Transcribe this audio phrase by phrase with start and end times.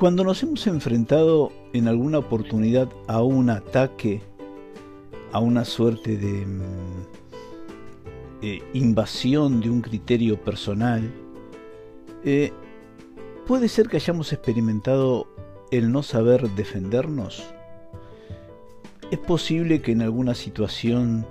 [0.00, 4.22] Cuando nos hemos enfrentado en alguna oportunidad a un ataque,
[5.30, 6.62] a una suerte de mm,
[8.40, 11.12] eh, invasión de un criterio personal,
[12.24, 12.50] eh,
[13.46, 15.26] puede ser que hayamos experimentado
[15.70, 17.44] el no saber defendernos.
[19.10, 21.26] Es posible que en alguna situación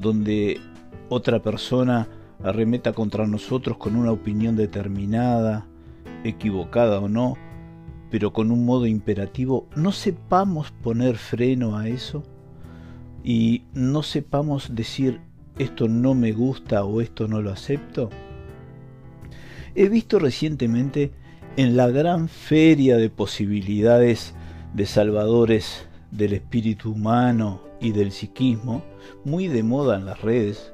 [0.00, 0.62] donde
[1.10, 2.08] otra persona
[2.42, 5.66] arremeta contra nosotros con una opinión determinada,
[6.24, 7.36] equivocada o no,
[8.14, 12.22] pero con un modo imperativo, no sepamos poner freno a eso
[13.24, 15.20] y no sepamos decir
[15.58, 18.10] esto no me gusta o esto no lo acepto.
[19.74, 21.10] He visto recientemente
[21.56, 24.32] en la gran feria de posibilidades
[24.74, 28.84] de salvadores del espíritu humano y del psiquismo,
[29.24, 30.70] muy de moda en las redes,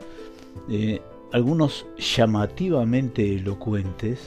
[0.69, 1.01] eh,
[1.33, 4.21] algunos llamativamente elocuentes,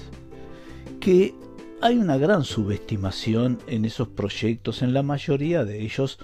[0.99, 1.35] que
[1.83, 6.17] hay una gran subestimación en esos proyectos, en la mayoría de ellos,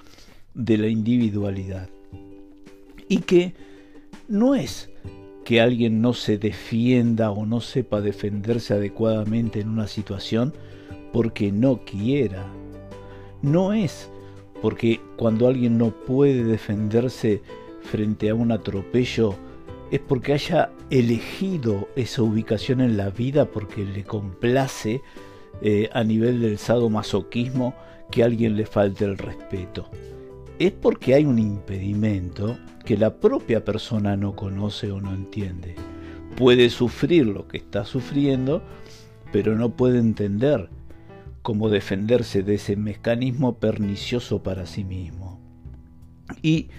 [0.54, 1.90] de la individualidad.
[3.10, 3.54] Y que
[4.30, 4.90] no es
[5.44, 10.54] que alguien no se defienda o no sepa defenderse adecuadamente en una situación
[11.12, 12.46] porque no quiera.
[13.42, 14.10] No es
[14.62, 17.42] porque cuando alguien no puede defenderse
[17.82, 19.36] frente a un atropello
[19.92, 25.02] es porque haya elegido esa ubicación en la vida porque le complace
[25.62, 27.76] eh, a nivel del sadomasoquismo
[28.12, 29.90] que alguien le falte el respeto.
[30.58, 35.76] Es porque hay un impedimento que la propia persona no conoce o no entiende.
[36.36, 38.62] Puede sufrir lo que está sufriendo,
[39.32, 40.70] pero no puede entender
[41.42, 45.40] cómo defenderse de ese mecanismo pernicioso para sí mismo.
[46.42, 46.70] Y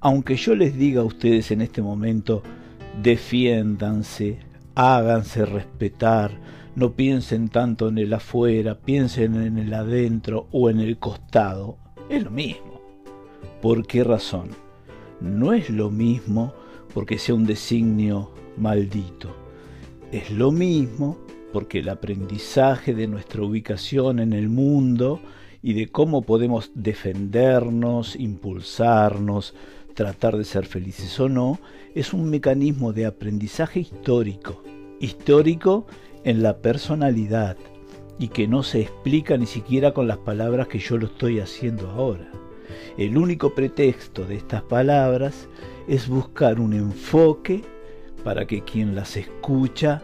[0.00, 2.42] aunque yo les diga a ustedes en este momento,
[3.02, 4.38] defiéndanse,
[4.74, 6.30] háganse respetar,
[6.76, 11.78] no piensen tanto en el afuera, piensen en el adentro o en el costado.
[12.10, 12.82] Es lo mismo.
[13.62, 14.50] ¿Por qué razón?
[15.20, 16.52] No es lo mismo
[16.92, 19.34] porque sea un designio maldito.
[20.12, 21.18] Es lo mismo
[21.50, 25.20] porque el aprendizaje de nuestra ubicación en el mundo
[25.62, 29.54] y de cómo podemos defendernos, impulsarnos,
[29.94, 31.58] tratar de ser felices o no,
[31.94, 34.62] es un mecanismo de aprendizaje histórico.
[35.00, 35.86] Histórico
[36.26, 37.56] en la personalidad
[38.18, 41.88] y que no se explica ni siquiera con las palabras que yo lo estoy haciendo
[41.88, 42.28] ahora.
[42.98, 45.48] El único pretexto de estas palabras
[45.86, 47.62] es buscar un enfoque
[48.24, 50.02] para que quien las escucha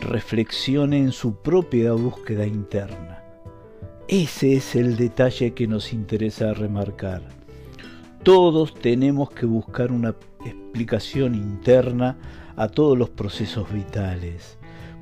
[0.00, 3.22] reflexione en su propia búsqueda interna.
[4.08, 7.20] Ese es el detalle que nos interesa remarcar.
[8.22, 10.14] Todos tenemos que buscar una
[10.46, 12.16] explicación interna
[12.56, 14.57] a todos los procesos vitales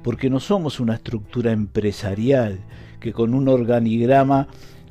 [0.07, 2.61] porque no somos una estructura empresarial
[3.01, 4.47] que con un organigrama,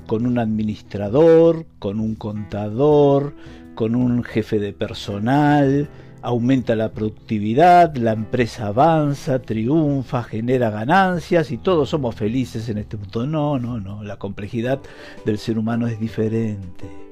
[0.07, 3.33] con un administrador, con un contador,
[3.75, 5.87] con un jefe de personal,
[6.21, 12.97] aumenta la productividad, la empresa avanza, triunfa, genera ganancias y todos somos felices en este
[12.97, 13.25] punto.
[13.25, 14.81] No, no, no, la complejidad
[15.25, 17.04] del ser humano es diferente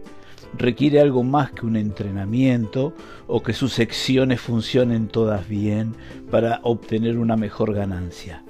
[0.58, 2.94] requiere algo más que un entrenamiento
[3.28, 5.96] o que sus secciones funcionen todas bien
[6.30, 8.44] para obtener una mejor ganancia.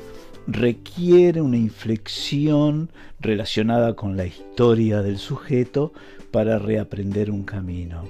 [0.45, 5.93] Requiere una inflexión relacionada con la historia del sujeto
[6.31, 8.03] para reaprender un camino.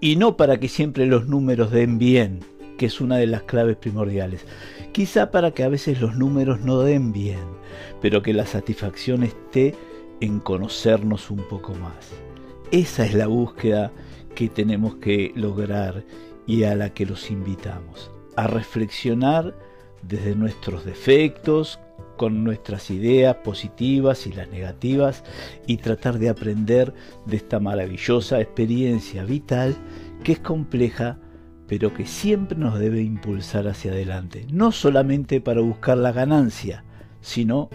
[0.00, 2.40] Y no para que siempre los números den bien,
[2.78, 4.44] que es una de las claves primordiales.
[4.92, 7.44] Quizá para que a veces los números no den bien,
[8.00, 9.74] pero que la satisfacción esté
[10.20, 12.12] en conocernos un poco más.
[12.74, 13.92] Esa es la búsqueda
[14.34, 16.02] que tenemos que lograr
[16.44, 19.56] y a la que los invitamos, a reflexionar
[20.02, 21.78] desde nuestros defectos,
[22.16, 25.22] con nuestras ideas positivas y las negativas
[25.68, 26.92] y tratar de aprender
[27.26, 29.76] de esta maravillosa experiencia vital
[30.24, 31.20] que es compleja
[31.68, 36.82] pero que siempre nos debe impulsar hacia adelante, no solamente para buscar la ganancia,
[37.20, 37.70] sino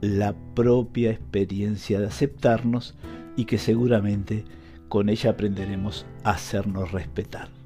[0.00, 2.96] la propia experiencia de aceptarnos
[3.40, 4.44] y que seguramente
[4.90, 7.59] con ella aprenderemos a hacernos respetar.